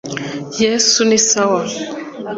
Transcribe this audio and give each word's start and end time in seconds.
Yesu 0.63 0.99
ni 1.09 1.17
sawa" 1.27 1.61